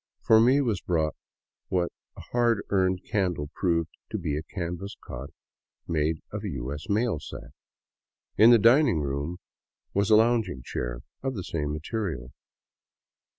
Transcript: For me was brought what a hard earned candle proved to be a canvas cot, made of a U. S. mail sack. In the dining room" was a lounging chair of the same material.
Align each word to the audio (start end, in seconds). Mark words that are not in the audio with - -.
For 0.23 0.39
me 0.41 0.61
was 0.61 0.81
brought 0.81 1.15
what 1.67 1.91
a 2.17 2.21
hard 2.31 2.65
earned 2.71 3.03
candle 3.05 3.51
proved 3.53 3.91
to 4.09 4.17
be 4.17 4.35
a 4.35 4.41
canvas 4.41 4.95
cot, 5.05 5.29
made 5.87 6.23
of 6.31 6.43
a 6.43 6.49
U. 6.49 6.73
S. 6.73 6.89
mail 6.89 7.19
sack. 7.19 7.51
In 8.35 8.49
the 8.49 8.57
dining 8.57 9.01
room" 9.01 9.37
was 9.93 10.09
a 10.09 10.15
lounging 10.15 10.63
chair 10.63 11.01
of 11.21 11.35
the 11.35 11.43
same 11.43 11.71
material. 11.71 12.31